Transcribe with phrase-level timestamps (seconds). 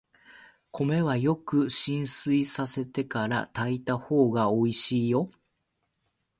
[0.71, 5.29] 米はよく浸水させてから炊いたほうがおいしいよ。